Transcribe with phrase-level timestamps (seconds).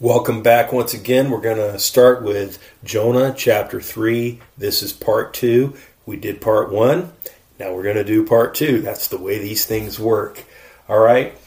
[0.00, 1.30] Welcome back once again.
[1.30, 4.40] We're going to start with Jonah chapter 3.
[4.58, 5.72] This is part 2.
[6.04, 7.12] We did part 1.
[7.60, 8.80] Now we're going to do part 2.
[8.80, 10.42] That's the way these things work.
[10.88, 11.38] All right?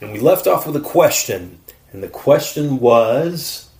[0.00, 1.58] And we left off with a question.
[1.92, 3.70] And the question was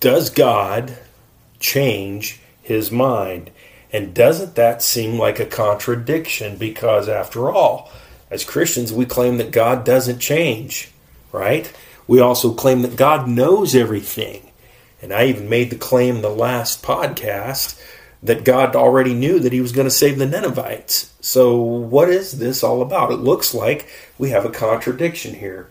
[0.00, 0.98] Does God
[1.60, 3.52] change his mind?
[3.92, 6.56] And doesn't that seem like a contradiction?
[6.56, 7.88] Because after all,
[8.32, 10.90] as Christians, we claim that God doesn't change,
[11.30, 11.72] right?
[12.06, 14.50] We also claim that God knows everything.
[15.02, 17.80] And I even made the claim the last podcast
[18.22, 21.12] that God already knew that he was going to save the Ninevites.
[21.20, 23.12] So, what is this all about?
[23.12, 23.88] It looks like
[24.18, 25.68] we have a contradiction here.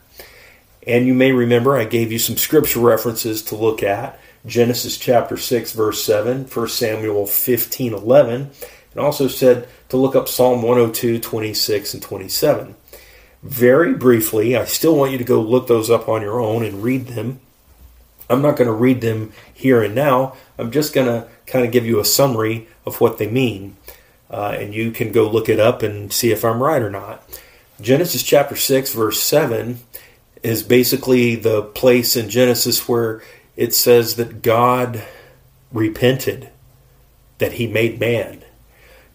[0.85, 5.37] And you may remember I gave you some scripture references to look at Genesis chapter
[5.37, 8.51] 6, verse 7, 1 Samuel 15, 11,
[8.91, 12.75] and also said to look up Psalm 102, 26, and 27
[13.45, 14.57] very briefly.
[14.57, 17.39] I still want you to go look those up on your own and read them.
[18.27, 20.35] I'm not going to read them here and now.
[20.57, 23.77] I'm just going to kind of give you a summary of what they mean.
[24.31, 27.23] Uh, and you can go look it up and see if I'm right or not.
[27.79, 29.79] Genesis chapter 6, verse 7
[30.41, 33.21] is basically the place in Genesis where
[33.55, 35.03] it says that God
[35.71, 36.49] repented
[37.37, 38.43] that he made man.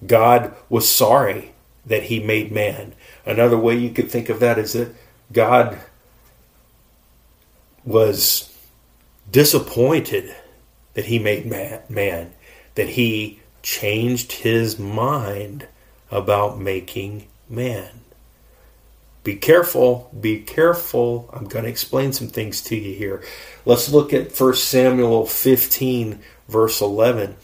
[0.07, 1.53] God was sorry
[1.85, 2.95] that he made man.
[3.31, 4.93] Another way you could think of that is that
[5.33, 5.79] God
[7.85, 8.53] was
[9.31, 10.35] disappointed
[10.95, 12.33] that he made man,
[12.75, 15.69] that he changed his mind
[16.11, 18.01] about making man.
[19.23, 21.31] Be careful, be careful.
[21.33, 23.23] I'm going to explain some things to you here.
[23.65, 27.37] Let's look at 1 Samuel 15, verse 11.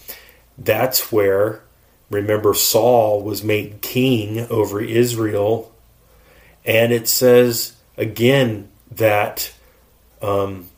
[0.59, 1.63] That's where
[2.11, 5.73] Remember, Saul was made king over Israel,
[6.67, 9.53] and it says again that
[10.21, 10.69] um,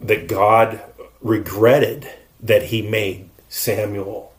[0.00, 0.80] that God
[1.20, 4.32] regretted that he made Samuel.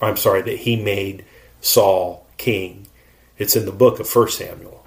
[0.00, 1.24] I'm sorry, that he made
[1.60, 2.88] Saul king.
[3.38, 4.84] It's in the book of First Samuel.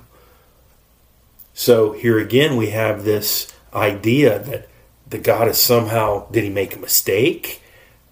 [1.53, 4.68] So here again, we have this idea that
[5.07, 7.62] the God is somehow did he make a mistake?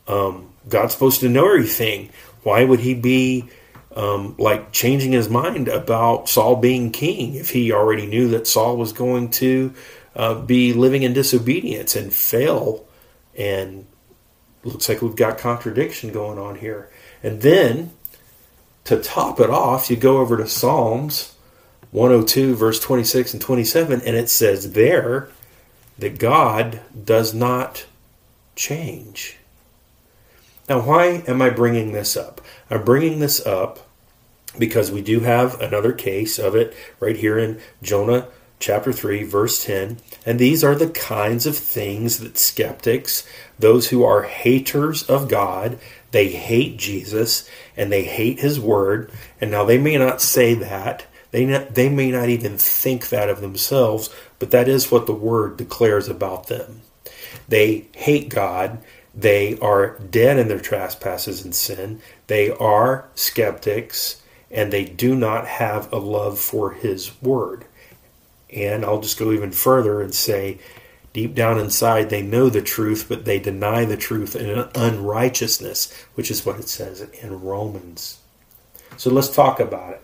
[0.07, 2.09] Um, God's supposed to know everything.
[2.43, 3.49] Why would he be
[3.95, 8.77] um, like changing his mind about Saul being king if he already knew that Saul
[8.77, 9.73] was going to
[10.15, 12.85] uh, be living in disobedience and fail?
[13.35, 13.85] And
[14.63, 16.89] looks like we've got contradiction going on here.
[17.21, 17.91] And then
[18.85, 21.35] to top it off, you go over to Psalms
[21.91, 25.29] 102, verse 26 and 27, and it says there
[25.99, 27.85] that God does not
[28.55, 29.37] change.
[30.69, 32.39] Now, why am I bringing this up?
[32.69, 33.79] I'm bringing this up
[34.57, 38.27] because we do have another case of it right here in Jonah
[38.59, 39.97] chapter 3, verse 10.
[40.25, 43.27] And these are the kinds of things that skeptics,
[43.59, 45.79] those who are haters of God,
[46.11, 49.11] they hate Jesus and they hate his word.
[49.41, 51.07] And now they may not say that.
[51.31, 54.09] They, not, they may not even think that of themselves,
[54.39, 56.81] but that is what the word declares about them.
[57.49, 58.81] They hate God
[59.13, 62.01] they are dead in their trespasses and sin.
[62.27, 67.65] They are skeptics and they do not have a love for His Word.
[68.51, 70.59] And I'll just go even further and say,
[71.11, 76.29] deep down inside, they know the truth, but they deny the truth in unrighteousness, which
[76.29, 78.19] is what it says in Romans.
[78.97, 80.01] So let's talk about it.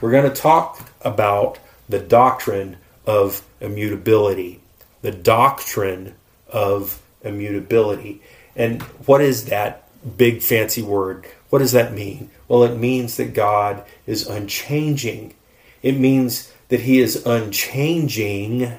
[0.00, 1.58] We're going to talk about
[1.88, 2.76] the doctrine
[3.06, 4.60] of immutability.
[5.02, 6.16] The doctrine
[6.48, 8.20] of immutability.
[8.56, 11.26] And what is that big fancy word?
[11.50, 12.30] What does that mean?
[12.48, 15.34] Well, it means that God is unchanging.
[15.82, 18.72] It means that He is unchanging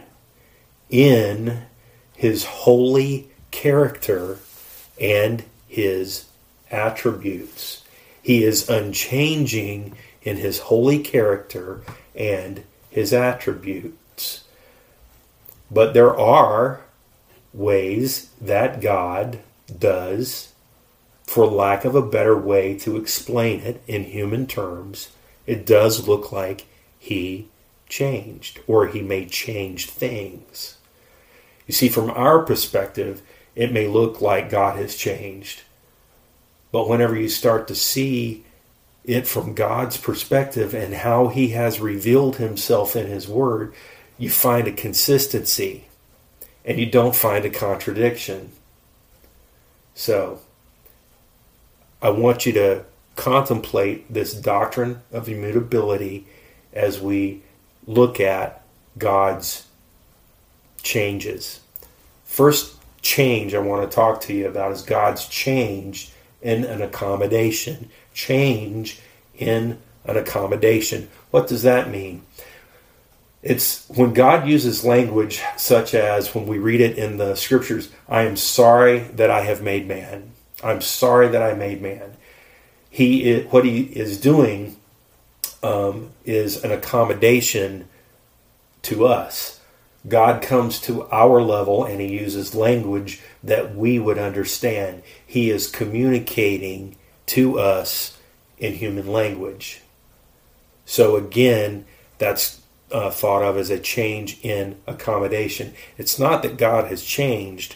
[0.89, 1.63] in
[2.13, 4.39] His holy character
[4.99, 6.25] and His
[6.71, 7.83] attributes.
[8.21, 11.81] He is unchanging in His holy character
[12.15, 14.43] and His attributes.
[15.69, 16.81] But there are
[17.53, 20.53] ways that God does,
[21.23, 25.09] for lack of a better way to explain it in human terms,
[25.45, 26.65] it does look like
[26.99, 27.47] he
[27.89, 30.77] changed or he may change things.
[31.65, 33.21] You see, from our perspective,
[33.55, 35.63] it may look like God has changed.
[36.71, 38.45] But whenever you start to see
[39.03, 43.73] it from God's perspective and how he has revealed himself in his word,
[44.17, 45.85] you find a consistency
[46.65, 48.51] and you don't find a contradiction.
[49.97, 50.39] So
[52.03, 52.85] I want you to
[53.15, 56.27] contemplate this doctrine of immutability
[56.71, 57.41] as we
[57.87, 58.63] look at
[58.99, 59.65] God's
[60.83, 61.61] changes.
[62.25, 66.11] First change I want to talk to you about is God's change
[66.43, 67.89] in an accommodation.
[68.13, 68.99] Change
[69.35, 71.09] in an accommodation.
[71.31, 72.21] What does that mean?
[73.43, 78.23] It's when God uses language such as when we read it in the scriptures, I
[78.23, 80.31] am sorry that I have made man.
[80.63, 82.17] I'm sorry that I made man.
[82.89, 84.77] He is, what he is doing
[85.61, 87.87] um, is an accommodation
[88.83, 89.59] to us.
[90.07, 95.03] God comes to our level and he uses language that we would understand.
[95.25, 96.95] He is communicating
[97.27, 98.17] to us
[98.57, 99.81] in human language.
[100.85, 101.85] So again,
[102.17, 102.61] that's
[102.91, 105.73] uh, thought of as a change in accommodation.
[105.97, 107.75] It's not that God has changed,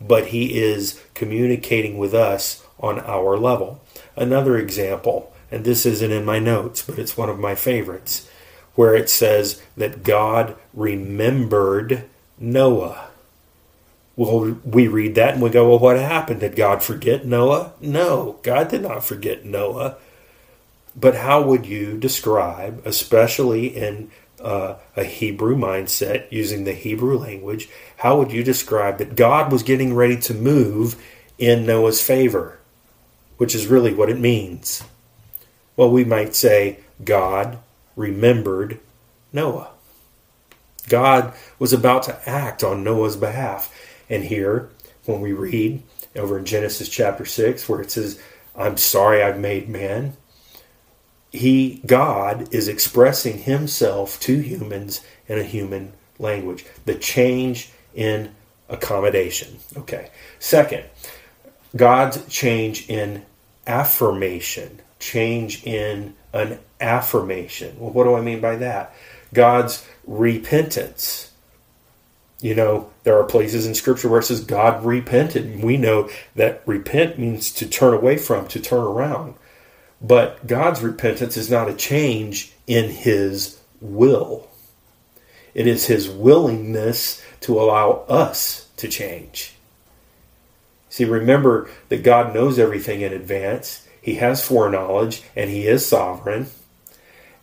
[0.00, 3.82] but He is communicating with us on our level.
[4.16, 8.28] Another example, and this isn't in my notes, but it's one of my favorites,
[8.74, 12.04] where it says that God remembered
[12.38, 13.08] Noah.
[14.16, 16.40] Well, we read that and we go, well, what happened?
[16.40, 17.72] Did God forget Noah?
[17.80, 19.96] No, God did not forget Noah.
[20.94, 24.10] But how would you describe, especially in
[24.42, 27.68] uh, a Hebrew mindset using the Hebrew language,
[27.98, 31.02] how would you describe that God was getting ready to move
[31.38, 32.58] in Noah's favor?
[33.38, 34.84] Which is really what it means.
[35.76, 37.58] Well, we might say God
[37.96, 38.78] remembered
[39.32, 39.70] Noah.
[40.88, 43.74] God was about to act on Noah's behalf.
[44.10, 44.68] And here,
[45.06, 45.82] when we read
[46.14, 48.20] over in Genesis chapter 6, where it says,
[48.54, 50.16] I'm sorry I've made man,
[51.32, 56.64] he God is expressing himself to humans in a human language.
[56.84, 58.34] The change in
[58.68, 59.58] accommodation.
[59.76, 60.10] Okay.
[60.38, 60.84] Second,
[61.74, 63.24] God's change in
[63.66, 64.80] affirmation.
[64.98, 67.76] Change in an affirmation.
[67.78, 68.94] Well, what do I mean by that?
[69.32, 71.30] God's repentance.
[72.40, 75.44] You know, there are places in Scripture where it says God repented.
[75.44, 79.34] And we know that repent means to turn away from, to turn around.
[80.02, 84.48] But God's repentance is not a change in His will,
[85.54, 89.54] it is His willingness to allow us to change.
[90.88, 96.48] See, remember that God knows everything in advance, He has foreknowledge, and He is sovereign.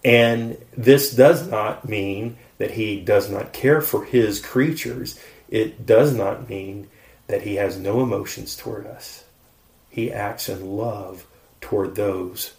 [0.03, 5.19] And this does not mean that He does not care for His creatures.
[5.49, 6.87] It does not mean
[7.27, 9.23] that He has no emotions toward us.
[9.89, 11.25] He acts in love
[11.61, 12.53] toward those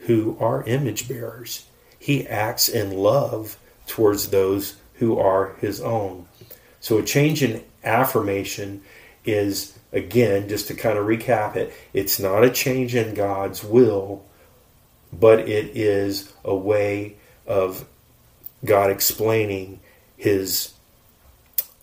[0.00, 1.66] who are image bearers.
[1.98, 3.56] He acts in love
[3.86, 6.26] towards those who are his own.
[6.80, 8.82] So a change in affirmation
[9.24, 14.24] is, again, just to kind of recap it, it's not a change in God's will,
[15.12, 17.16] but it is a way
[17.46, 17.84] of
[18.64, 19.80] God explaining
[20.16, 20.72] his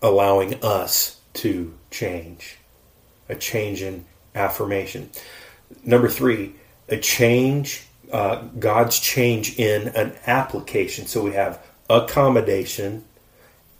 [0.00, 2.56] allowing us to change.
[3.28, 5.10] A change in affirmation.
[5.84, 6.54] Number three,
[6.88, 11.06] a change, uh, God's change in an application.
[11.06, 13.04] So we have accommodation,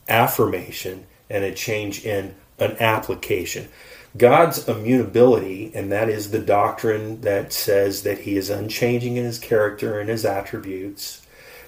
[0.09, 3.69] affirmation, and a change in an application.
[4.17, 9.39] God's immutability, and that is the doctrine that says that he is unchanging in his
[9.39, 11.23] character and his attributes.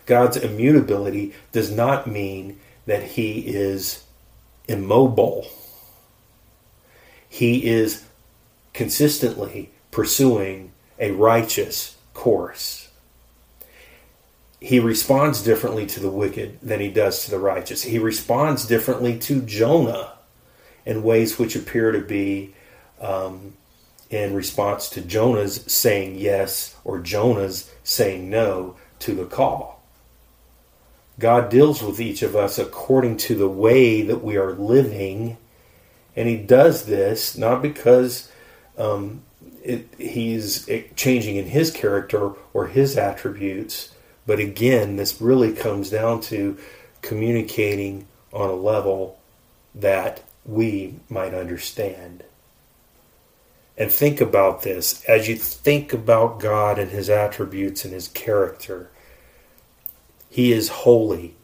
[0.06, 4.04] God's immutability does not mean that he is
[4.66, 5.46] immobile.
[7.28, 8.04] He is
[8.72, 12.88] consistently pursuing a righteous course.
[14.60, 17.82] He responds differently to the wicked than he does to the righteous.
[17.82, 20.12] He responds differently to Jonah
[20.84, 22.54] in ways which appear to be
[23.00, 23.54] um,
[24.10, 29.82] in response to Jonah's saying yes or Jonah's saying no to the call.
[31.18, 35.36] God deals with each of us according to the way that we are living,
[36.16, 38.30] and He does this not because
[38.76, 39.22] um,
[39.62, 43.94] it, he's changing in his character or his attributes.
[44.26, 46.58] But again, this really comes down to
[47.02, 49.18] communicating on a level
[49.74, 52.24] that we might understand.
[53.76, 58.90] And think about this as you think about God and his attributes and his character.
[60.28, 61.34] He is holy.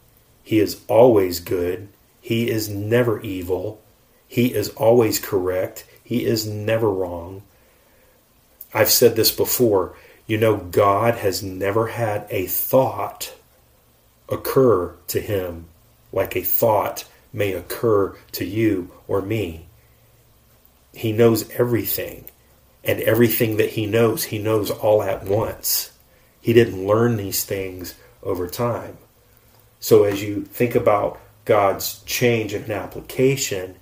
[0.42, 1.88] He is always good.
[2.20, 3.80] He is never evil.
[4.28, 5.87] He is always correct.
[6.04, 7.42] He is never wrong.
[8.76, 9.97] I've said this before.
[10.26, 13.35] You know, God has never had a thought
[14.28, 15.64] occur to him
[16.12, 19.66] like a thought may occur to you or me.
[20.92, 22.26] He knows everything,
[22.85, 25.92] and everything that he knows, he knows all at once.
[26.42, 28.99] He didn't learn these things over time.
[29.80, 33.76] So as you think about God's change in an application,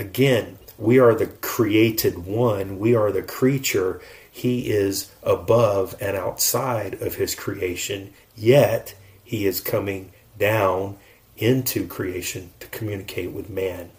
[0.00, 4.00] Again, we are the created one, we are the creature.
[4.30, 10.96] He is above and outside of his creation, yet he is coming down
[11.36, 13.90] into creation to communicate with man.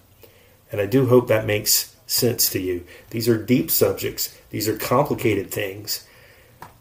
[0.72, 2.86] And I do hope that makes sense to you.
[3.10, 6.08] These are deep subjects, these are complicated things,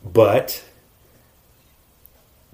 [0.04, 0.64] but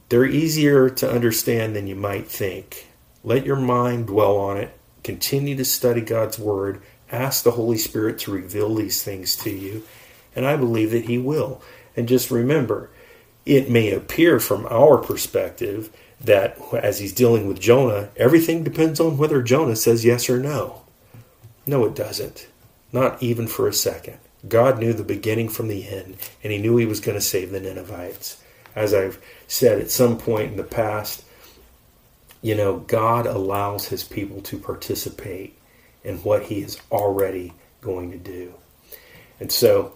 [0.08, 2.86] they're easier to understand than you might think.
[3.24, 4.72] Let your mind dwell on it.
[5.02, 9.84] Continue to study God's Word Ask the Holy Spirit to reveal these things to you,
[10.34, 11.62] and I believe that He will.
[11.96, 12.90] And just remember,
[13.44, 19.18] it may appear from our perspective that as He's dealing with Jonah, everything depends on
[19.18, 20.82] whether Jonah says yes or no.
[21.64, 22.48] No, it doesn't.
[22.92, 24.18] Not even for a second.
[24.48, 27.50] God knew the beginning from the end, and He knew He was going to save
[27.50, 28.42] the Ninevites.
[28.74, 31.24] As I've said at some point in the past,
[32.42, 35.56] you know, God allows His people to participate
[36.06, 38.54] and what he is already going to do.
[39.40, 39.92] And so,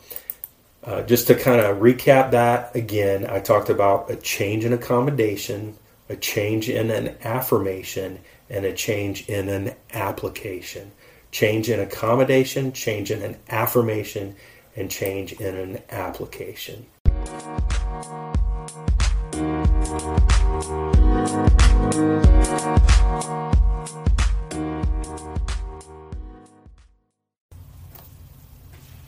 [0.84, 5.76] uh, just to kind of recap that again, I talked about a change in accommodation,
[6.08, 10.90] a change in an affirmation, and a change in an application.
[11.30, 14.34] Change in accommodation, change in an affirmation,
[14.74, 16.86] and change in an application.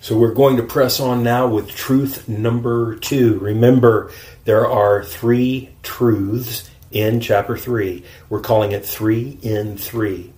[0.02, 3.38] So we're going to press on now with truth number two.
[3.38, 4.11] Remember,
[4.44, 8.04] there are three truths in chapter three.
[8.28, 10.32] We're calling it three in three.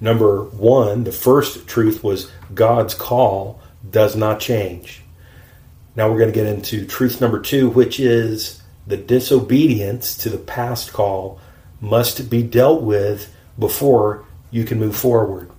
[0.00, 5.02] Number one, the first truth was God's call does not change.
[5.94, 10.38] Now we're going to get into truth number two, which is the disobedience to the
[10.38, 11.38] past call
[11.82, 15.50] must be dealt with before you can move forward.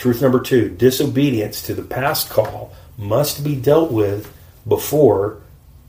[0.00, 4.34] Truth number two disobedience to the past call must be dealt with
[4.66, 5.42] before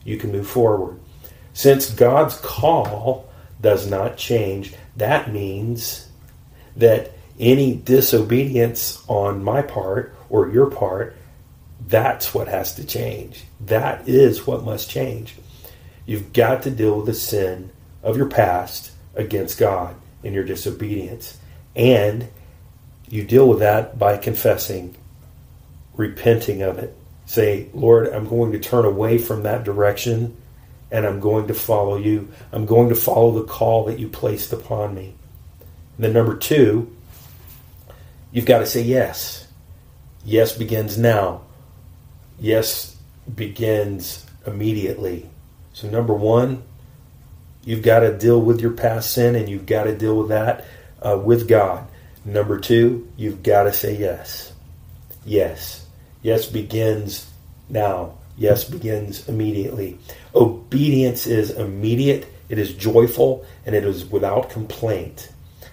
[0.04, 1.00] you can move forward.
[1.54, 6.10] Since God's call does not change, that means
[6.76, 11.16] that any disobedience on my part or your part,
[11.88, 13.46] that's what has to change.
[13.62, 15.36] That is what must change.
[16.06, 17.72] You've got to deal with the sin
[18.04, 21.38] of your past against God in your disobedience.
[21.78, 22.28] And
[23.12, 24.96] you deal with that by confessing,
[25.96, 26.98] repenting of it.
[27.26, 30.38] Say, Lord, I'm going to turn away from that direction
[30.90, 32.32] and I'm going to follow you.
[32.54, 35.14] I'm going to follow the call that you placed upon me.
[35.98, 36.96] And then, number two,
[38.32, 39.48] you've got to say yes.
[40.24, 41.42] Yes begins now.
[42.40, 42.96] Yes
[43.34, 45.30] begins immediately.
[45.74, 46.64] So, number one,
[47.66, 50.66] you've got to deal with your past sin and you've got to deal with that
[51.02, 51.88] uh, with God.
[52.24, 54.54] Number two, you've got to say yes.
[55.26, 55.86] Yes.
[56.22, 57.28] Yes begins
[57.70, 58.18] now.
[58.38, 59.98] Yes begins immediately.
[60.34, 65.30] Obedience is immediate, it is joyful, and it is without complaint.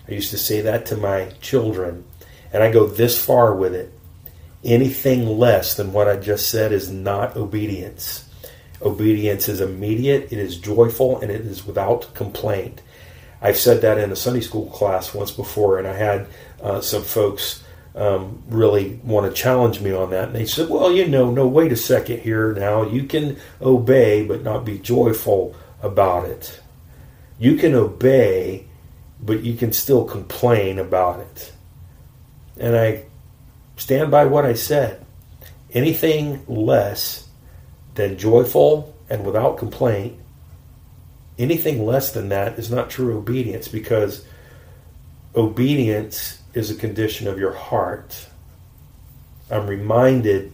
[0.08, 2.04] I used to say that to my children,
[2.52, 3.92] and I go this far with it.
[4.64, 8.28] Anything less than what I just said is not obedience.
[8.80, 12.80] Obedience is immediate, it is joyful, and it is without complaint.
[13.40, 16.26] I've said that in a Sunday school class once before, and I had
[16.62, 17.62] uh, some folks
[17.94, 20.28] um, really want to challenge me on that.
[20.28, 22.82] And they said, well, you know, no, wait a second here now.
[22.82, 26.60] You can obey, but not be joyful about it.
[27.38, 28.66] You can obey,
[29.20, 31.52] but you can still complain about it.
[32.56, 33.04] And I
[33.76, 35.04] stand by what I said.
[35.72, 37.28] Anything less
[37.94, 40.18] than joyful and without complaint
[41.38, 44.24] anything less than that is not true obedience because
[45.34, 48.28] obedience is a condition of your heart.
[49.50, 50.52] I'm reminded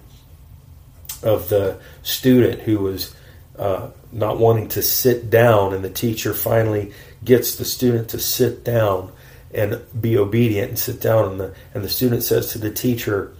[1.23, 3.15] of the student who was
[3.59, 6.93] uh, not wanting to sit down, and the teacher finally
[7.25, 9.11] gets the student to sit down
[9.53, 11.33] and be obedient and sit down.
[11.33, 13.33] And the, and the student says to the teacher,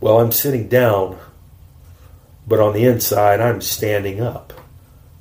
[0.00, 1.18] Well, I'm sitting down,
[2.48, 4.52] but on the inside, I'm standing up.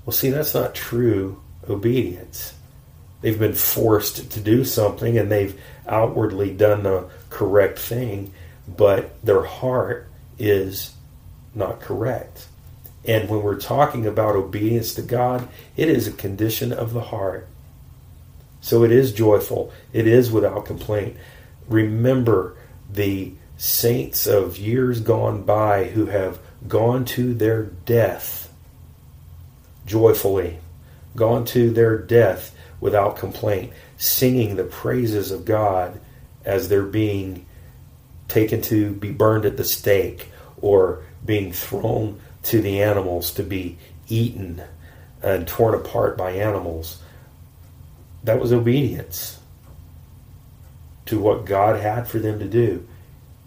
[0.06, 2.54] Well, see, that's not true obedience.
[3.22, 8.34] They've been forced to do something and they've outwardly done the correct thing,
[8.68, 10.94] but their heart is
[11.56, 12.48] not correct.
[13.06, 17.48] And when we're talking about obedience to God, it is a condition of the heart.
[18.62, 21.18] So it is joyful, it is without complaint.
[21.68, 22.56] Remember
[22.90, 28.54] the saints of years gone by who have gone to their death
[29.86, 30.60] joyfully
[31.16, 36.00] gone to their death without complaint, singing the praises of God
[36.44, 37.46] as they're being
[38.28, 40.30] taken to be burned at the stake
[40.60, 43.78] or being thrown to the animals to be
[44.08, 44.62] eaten
[45.22, 47.02] and torn apart by animals.
[48.24, 49.40] That was obedience
[51.06, 52.88] to what God had for them to do.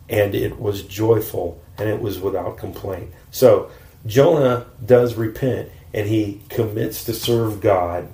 [0.09, 3.11] And it was joyful and it was without complaint.
[3.31, 3.71] So
[4.07, 8.09] Jonah does repent and he commits to serve God.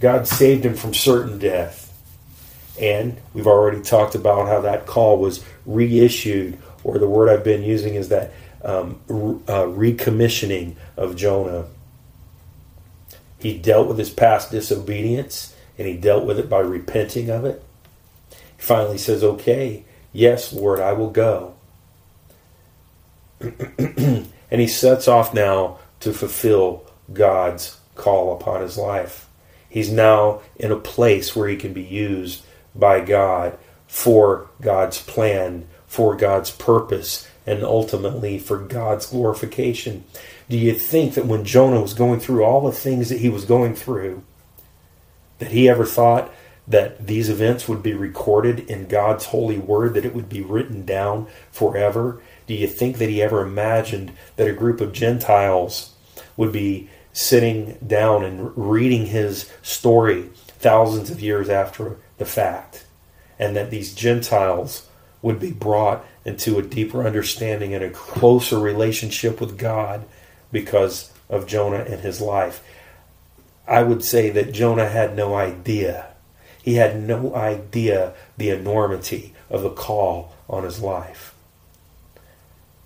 [0.00, 1.84] God saved him from certain death.
[2.80, 7.64] And we've already talked about how that call was reissued, or the word I've been
[7.64, 8.32] using is that
[8.64, 11.66] um, uh, recommissioning of Jonah.
[13.38, 17.62] He dealt with his past disobedience and he dealt with it by repenting of it.
[18.30, 21.54] He finally says, Okay, yes, Lord, I will go.
[23.40, 29.28] and he sets off now to fulfill God's call upon his life.
[29.68, 35.66] He's now in a place where he can be used by God for God's plan,
[35.86, 40.04] for God's purpose, and ultimately for God's glorification.
[40.48, 43.44] Do you think that when Jonah was going through all the things that he was
[43.44, 44.22] going through,
[45.38, 46.32] that he ever thought
[46.66, 50.84] that these events would be recorded in God's holy word, that it would be written
[50.84, 52.20] down forever?
[52.46, 55.94] Do you think that he ever imagined that a group of Gentiles
[56.36, 62.84] would be sitting down and reading his story thousands of years after the fact?
[63.38, 64.88] And that these Gentiles
[65.22, 70.04] would be brought into a deeper understanding and a closer relationship with God
[70.52, 72.62] because of Jonah and his life.
[73.66, 76.06] I would say that Jonah had no idea.
[76.62, 81.34] He had no idea the enormity of the call on his life.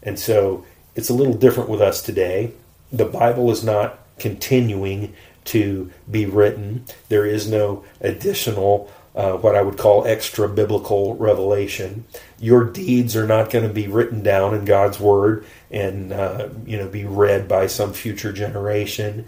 [0.02, 0.64] And so
[0.94, 2.52] it's a little different with us today.
[2.92, 5.12] The Bible is not continuing
[5.44, 12.06] to be written, there is no additional uh, what I would call extra biblical revelation.
[12.38, 16.78] Your deeds are not going to be written down in God's word and uh, you
[16.78, 19.26] know be read by some future generation,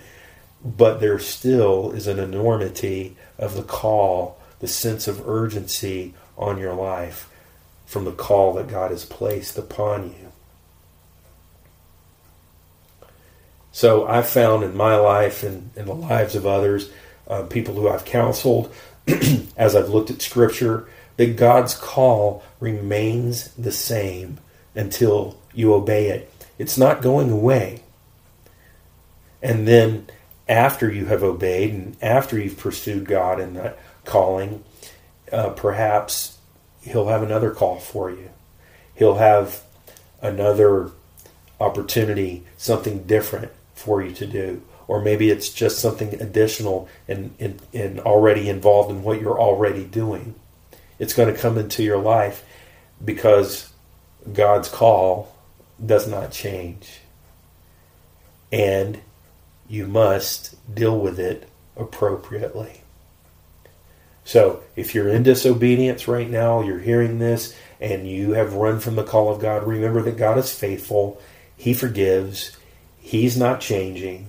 [0.64, 6.74] but there still is an enormity of the call, the sense of urgency on your
[6.74, 7.28] life
[7.84, 10.23] from the call that God has placed upon you.
[13.74, 16.90] So I've found in my life and in the lives of others,
[17.26, 18.72] uh, people who I've counseled,
[19.56, 24.38] as I've looked at Scripture, that God's call remains the same
[24.76, 26.32] until you obey it.
[26.56, 27.82] It's not going away.
[29.42, 30.06] And then,
[30.48, 34.62] after you have obeyed and after you've pursued God in that calling,
[35.32, 36.38] uh, perhaps
[36.82, 38.30] He'll have another call for you.
[38.94, 39.64] He'll have
[40.22, 40.92] another
[41.58, 47.60] opportunity, something different for you to do or maybe it's just something additional and, and,
[47.72, 50.34] and already involved in what you're already doing.
[50.98, 52.44] It's going to come into your life
[53.02, 53.70] because
[54.32, 55.34] God's call
[55.84, 57.00] does not change.
[58.52, 59.00] And
[59.68, 62.82] you must deal with it appropriately.
[64.26, 68.96] So, if you're in disobedience right now, you're hearing this, and you have run from
[68.96, 71.20] the call of God, remember that God is faithful.
[71.56, 72.56] He forgives.
[73.04, 74.28] He's not changing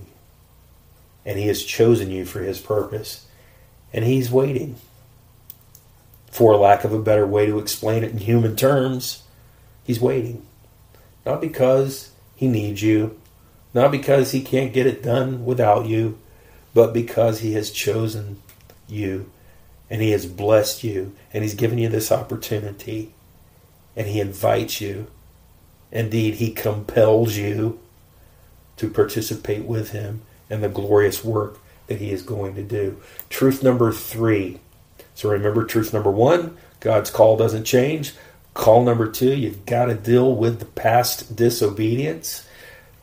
[1.24, 3.26] and He has chosen you for His purpose.
[3.90, 4.76] And He's waiting.
[6.30, 9.22] For lack of a better way to explain it in human terms,
[9.82, 10.46] He's waiting.
[11.24, 13.18] Not because He needs you,
[13.72, 16.18] not because He can't get it done without you,
[16.74, 18.42] but because He has chosen
[18.86, 19.30] you
[19.88, 23.14] and He has blessed you and He's given you this opportunity
[23.96, 25.06] and He invites you.
[25.90, 27.80] Indeed, He compels you
[28.76, 33.00] to participate with Him in the glorious work that he is going to do.
[33.30, 34.60] Truth number three.
[35.14, 38.14] So remember, truth number one God's call doesn't change.
[38.54, 42.46] Call number two, you've got to deal with the past disobedience.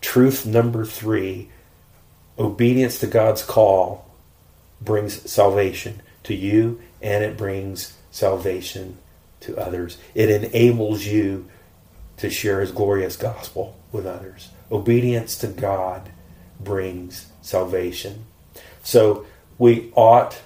[0.02, 1.50] Truth number three
[2.40, 4.10] obedience to God's call
[4.82, 8.98] brings salvation to you and it brings salvation
[9.42, 9.98] to others.
[10.16, 11.48] It enables you
[12.18, 14.50] to share his glorious gospel with others.
[14.72, 16.10] Obedience to God
[16.60, 18.26] brings salvation.
[18.84, 19.26] So
[19.58, 20.40] we ought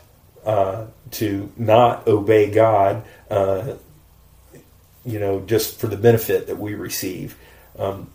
[0.46, 3.76] uh, to not obey God, uh,
[5.06, 7.38] you know, just for the benefit that we receive.
[7.78, 8.10] Um,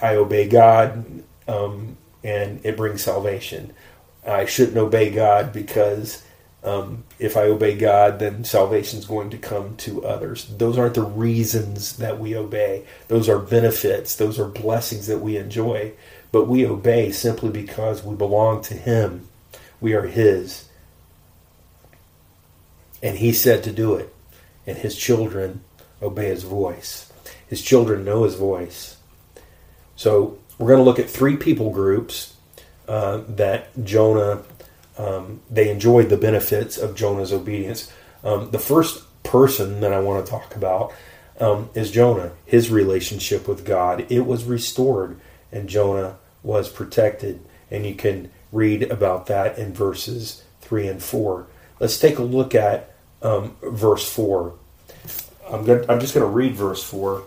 [0.00, 3.72] I obey God, um, and it brings salvation.
[4.26, 6.22] I shouldn't obey God because
[6.64, 10.46] um, if I obey God, then salvation is going to come to others.
[10.46, 12.84] Those aren't the reasons that we obey.
[13.06, 14.16] Those are benefits.
[14.16, 15.94] Those are blessings that we enjoy
[16.30, 19.28] but we obey simply because we belong to Him.
[19.80, 20.68] We are His.
[23.02, 24.14] And He said to do it,
[24.66, 25.62] and His children
[26.02, 27.12] obey His voice.
[27.46, 28.98] His children know his voice.
[29.96, 32.34] So we're going to look at three people groups
[32.86, 34.42] uh, that Jonah,
[34.98, 37.90] um, they enjoyed the benefits of Jonah's obedience.
[38.24, 40.92] Um, the first person that I want to talk about
[41.40, 44.10] um, is Jonah, his relationship with God.
[44.10, 45.20] It was restored,
[45.52, 47.40] and Jonah was protected.
[47.70, 51.46] And you can read about that in verses 3 and 4.
[51.78, 54.54] Let's take a look at um, verse 4.
[55.50, 57.22] I'm, going I'm just going to read verse 4.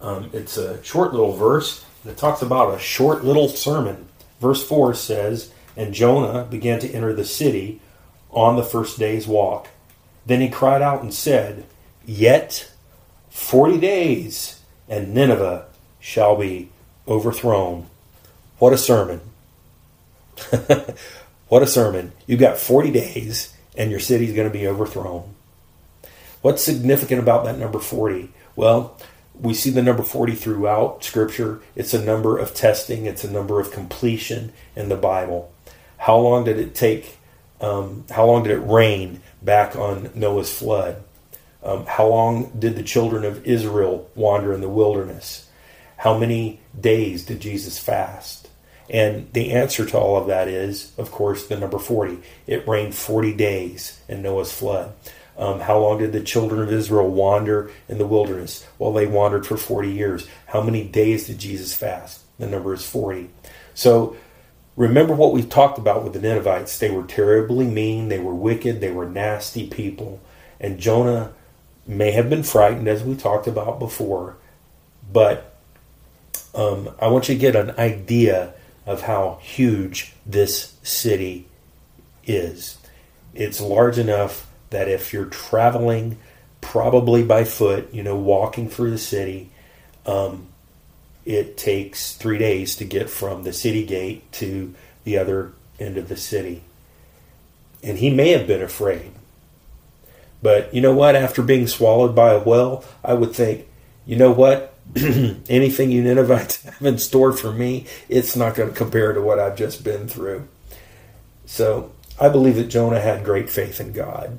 [0.00, 1.84] Um, it's a short little verse.
[2.04, 4.08] It talks about a short little sermon.
[4.40, 7.80] Verse 4 says, And Jonah began to enter the city
[8.30, 9.68] on the first day's walk.
[10.26, 11.66] Then he cried out and said,
[12.06, 12.70] Yet
[13.30, 15.66] forty days, and Nineveh
[16.00, 16.70] shall be
[17.08, 17.86] overthrown.
[18.58, 19.20] What a sermon!
[21.48, 22.12] what a sermon.
[22.26, 25.34] You've got 40 days, and your city's going to be overthrown.
[26.42, 28.30] What's significant about that number 40?
[28.56, 28.98] Well,
[29.34, 31.60] we see the number 40 throughout Scripture.
[31.74, 35.52] It's a number of testing, it's a number of completion in the Bible.
[36.04, 37.16] How long did it take?
[37.62, 41.02] Um, how long did it rain back on Noah's flood?
[41.62, 45.48] Um, how long did the children of Israel wander in the wilderness?
[45.96, 48.50] How many days did Jesus fast?
[48.90, 52.18] And the answer to all of that is, of course, the number 40.
[52.46, 54.92] It rained 40 days in Noah's flood.
[55.38, 58.66] Um, how long did the children of Israel wander in the wilderness?
[58.78, 60.28] Well, they wandered for 40 years.
[60.48, 62.20] How many days did Jesus fast?
[62.38, 63.30] The number is 40.
[63.72, 64.16] So
[64.76, 66.78] remember what we've talked about with the Ninevites.
[66.78, 70.20] They were terribly mean, they were wicked, they were nasty people.
[70.60, 71.32] And Jonah
[71.86, 74.36] may have been frightened, as we talked about before,
[75.12, 75.54] but
[76.54, 78.54] um, I want you to get an idea
[78.86, 81.46] of how huge this city
[82.24, 82.78] is.
[83.34, 86.18] It's large enough that if you're traveling,
[86.60, 89.50] probably by foot, you know, walking through the city,
[90.06, 90.48] um,
[91.24, 96.08] it takes three days to get from the city gate to the other end of
[96.08, 96.62] the city.
[97.82, 99.12] And he may have been afraid.
[100.42, 101.16] But you know what?
[101.16, 103.66] After being swallowed by a whale, I would think,
[104.04, 104.74] you know what?
[104.96, 109.38] Anything you Ninevites have in store for me, it's not going to compare to what
[109.38, 110.46] I've just been through.
[111.46, 114.38] So I believe that Jonah had great faith in God.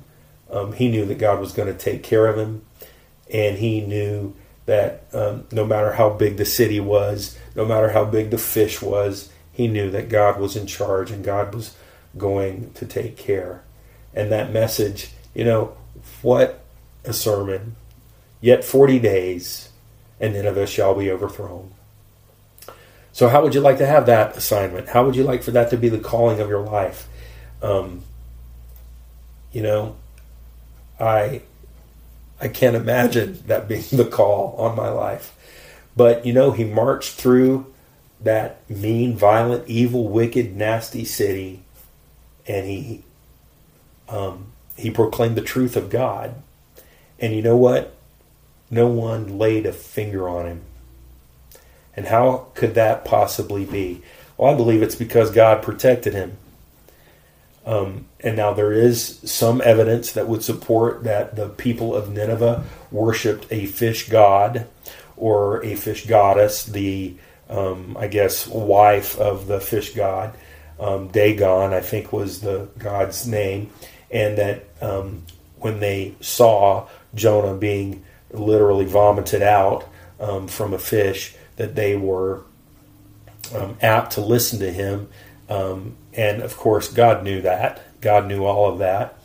[0.52, 2.64] Um, he knew that God was going to take care of him,
[3.32, 8.06] and he knew that um, no matter how big the city was, no matter how
[8.06, 11.76] big the fish was, he knew that God was in charge and God was
[12.18, 13.64] going to take care.
[14.14, 15.76] And that message, you know,
[16.22, 16.64] what
[17.04, 17.76] a sermon.
[18.42, 19.70] Yet 40 days,
[20.20, 21.72] and Nineveh shall be overthrown.
[23.12, 24.90] So, how would you like to have that assignment?
[24.90, 27.08] How would you like for that to be the calling of your life?
[27.62, 28.04] Um,
[29.54, 29.96] you know,
[31.00, 31.44] I
[32.40, 35.36] I can't imagine that being the call on my life.
[35.96, 37.74] But you know, he marched through
[38.22, 41.62] that mean, violent, evil, wicked, nasty city,
[42.48, 43.04] and he
[44.10, 46.36] um, he proclaimed the truth of God.
[47.20, 47.96] And you know what?
[48.70, 50.62] No one laid a finger on him.
[51.96, 54.02] And how could that possibly be?
[54.38, 56.38] Well, I believe it's because God protected him.
[57.66, 62.64] Um, and now there is some evidence that would support that the people of Nineveh
[62.92, 64.68] worshipped a fish god
[65.18, 67.16] or a fish goddess, the,
[67.50, 70.36] um, I guess, wife of the fish god.
[70.80, 73.72] Um, Dagon, I think, was the god's name.
[74.12, 75.26] And that um,
[75.58, 79.88] when they saw Jonah being literally vomited out
[80.20, 82.44] um, from a fish, that they were
[83.54, 85.08] um, apt to listen to him
[85.50, 87.82] um, and of course, God knew that.
[88.02, 89.18] God knew all of that.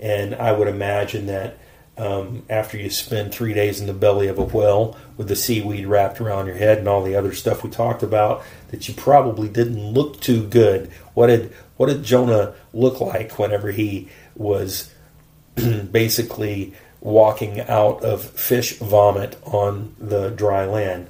[0.00, 1.56] And I would imagine that
[1.96, 5.86] um, after you spend three days in the belly of a whale with the seaweed
[5.86, 9.48] wrapped around your head and all the other stuff we talked about, that you probably
[9.48, 10.90] didn't look too good.
[11.14, 14.92] What did what did Jonah look like whenever he was
[15.54, 21.08] basically walking out of fish vomit on the dry land?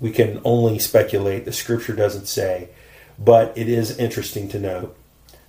[0.00, 1.44] We can only speculate.
[1.44, 2.68] The scripture doesn't say.
[3.18, 4.96] But it is interesting to note.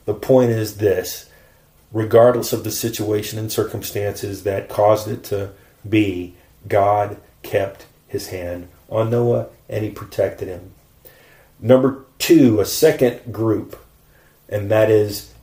[0.05, 1.29] The point is this
[1.91, 5.51] regardless of the situation and circumstances that caused it to
[5.87, 6.35] be,
[6.67, 10.73] God kept his hand on Noah and he protected him.
[11.59, 13.77] Number two, a second group,
[14.47, 15.33] and that is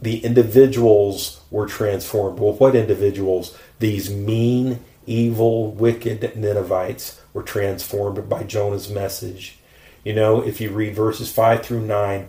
[0.00, 2.38] the individuals were transformed.
[2.38, 3.56] Well, what individuals?
[3.78, 9.58] These mean, evil, wicked Ninevites were transformed by Jonah's message.
[10.04, 12.28] You know, if you read verses 5 through 9,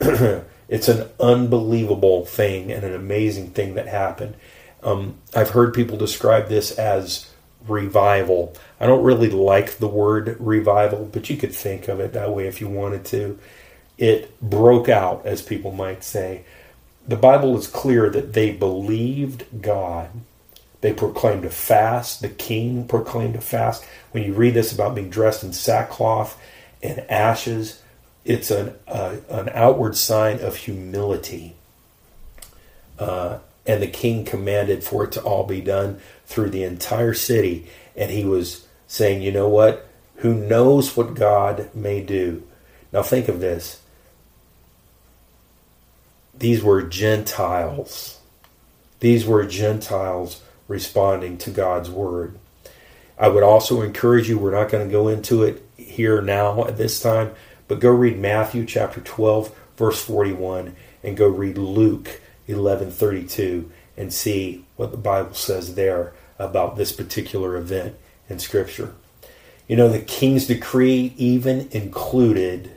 [0.68, 4.34] it's an unbelievable thing and an amazing thing that happened.
[4.82, 7.30] Um, I've heard people describe this as
[7.66, 8.54] revival.
[8.80, 12.46] I don't really like the word revival, but you could think of it that way
[12.46, 13.38] if you wanted to.
[13.96, 16.44] It broke out, as people might say.
[17.06, 20.10] The Bible is clear that they believed God.
[20.80, 22.20] They proclaimed a fast.
[22.20, 23.84] The king proclaimed a fast.
[24.10, 26.38] When you read this about being dressed in sackcloth
[26.84, 27.82] and ashes,
[28.24, 31.56] it's an, uh, an outward sign of humility.
[32.98, 37.66] Uh, and the king commanded for it to all be done through the entire city.
[37.96, 39.88] And he was saying, you know what?
[40.16, 42.42] Who knows what God may do?
[42.92, 43.80] Now think of this.
[46.36, 48.20] These were Gentiles.
[49.00, 52.38] These were Gentiles responding to God's word.
[53.18, 55.62] I would also encourage you, we're not going to go into it
[55.94, 57.32] here now at this time,
[57.68, 64.64] but go read Matthew chapter 12, verse 41, and go read Luke 11:32 and see
[64.76, 67.94] what the Bible says there about this particular event
[68.28, 68.94] in Scripture.
[69.68, 72.72] You know, the king's decree even included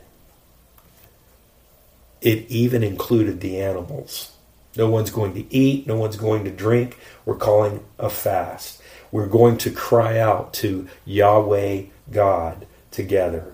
[2.20, 4.32] it even included the animals.
[4.76, 6.98] No one's going to eat, no one's going to drink.
[7.24, 8.82] We're calling a fast.
[9.10, 13.52] We're going to cry out to Yahweh God together.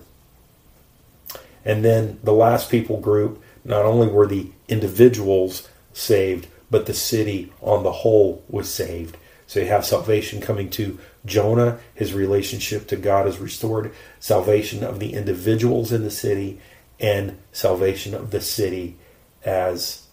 [1.63, 7.51] And then the last people group, not only were the individuals saved, but the city
[7.61, 9.17] on the whole was saved.
[9.47, 14.99] So you have salvation coming to Jonah, his relationship to God is restored, salvation of
[14.99, 16.59] the individuals in the city,
[16.99, 18.97] and salvation of the city
[19.43, 20.07] as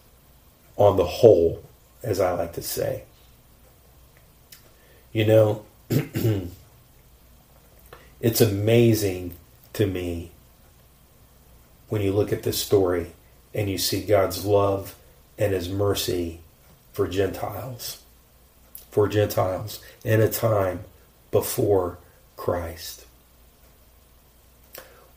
[0.75, 1.63] on the whole,
[2.01, 3.03] as I like to say.
[5.11, 5.65] You know,
[8.23, 9.33] it's amazing
[9.73, 10.31] to me
[11.89, 13.11] when you look at this story
[13.53, 14.95] and you see God's love
[15.37, 16.39] and his mercy
[16.93, 18.01] for Gentiles,
[18.89, 20.85] for Gentiles in a time
[21.31, 21.97] before
[22.37, 23.05] Christ.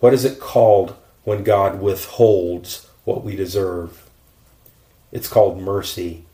[0.00, 4.10] What is it called when God withholds what we deserve?
[5.12, 6.24] It's called mercy.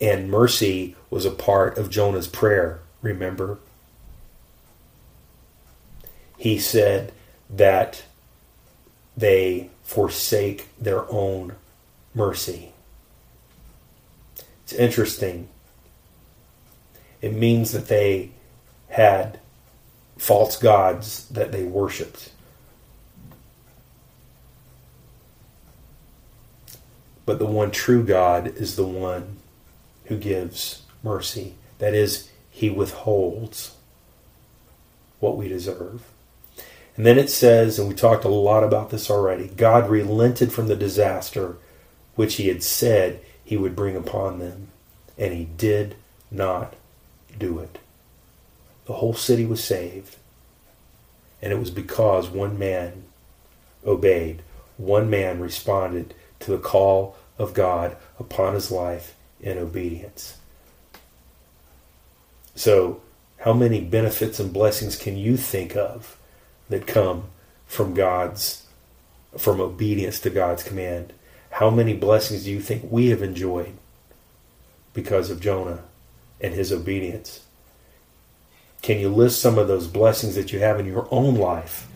[0.00, 3.58] And mercy was a part of Jonah's prayer, remember?
[6.36, 7.12] He said
[7.48, 8.04] that
[9.16, 11.56] they forsake their own
[12.14, 12.72] mercy.
[14.64, 15.48] It's interesting.
[17.22, 18.30] It means that they
[18.88, 19.38] had
[20.18, 22.32] false gods that they worshiped.
[27.24, 29.38] But the one true God is the one
[30.04, 31.54] who gives mercy.
[31.78, 33.74] That is, he withholds
[35.20, 36.04] what we deserve.
[36.96, 40.66] And then it says, and we talked a lot about this already God relented from
[40.66, 41.56] the disaster
[42.14, 44.68] which he had said he would bring upon them.
[45.18, 45.96] And he did
[46.30, 46.74] not
[47.38, 47.78] do it.
[48.86, 50.16] The whole city was saved.
[51.42, 53.04] And it was because one man
[53.86, 54.42] obeyed,
[54.78, 60.38] one man responded to the call of God upon his life in obedience.
[62.54, 63.02] So,
[63.40, 66.16] how many benefits and blessings can you think of
[66.68, 67.24] that come
[67.66, 68.64] from God's
[69.36, 71.12] from obedience to God's command?
[71.50, 73.74] How many blessings do you think we have enjoyed
[74.92, 75.84] because of Jonah
[76.40, 77.46] and his obedience?
[78.82, 81.88] Can you list some of those blessings that you have in your own life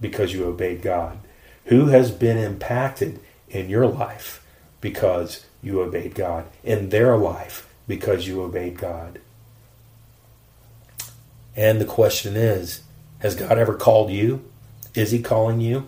[0.00, 1.18] because you obeyed God?
[1.66, 4.44] Who has been impacted in your life
[4.80, 6.46] because you obeyed God?
[6.62, 9.20] In their life because you obeyed God?
[11.56, 12.82] And the question is
[13.22, 14.44] Has God ever called you?
[14.94, 15.86] Is He calling you?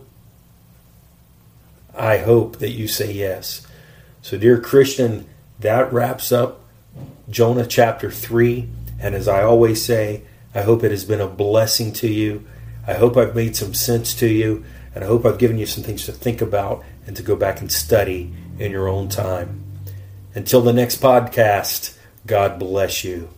[1.97, 3.66] I hope that you say yes.
[4.23, 5.27] So, dear Christian,
[5.59, 6.61] that wraps up
[7.29, 8.68] Jonah chapter 3.
[9.01, 10.23] And as I always say,
[10.55, 12.47] I hope it has been a blessing to you.
[12.87, 14.64] I hope I've made some sense to you.
[14.94, 17.61] And I hope I've given you some things to think about and to go back
[17.61, 19.62] and study in your own time.
[20.37, 23.34] Until the next podcast, God bless you.